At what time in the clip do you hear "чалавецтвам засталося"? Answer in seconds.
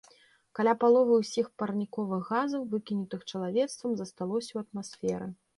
3.33-4.49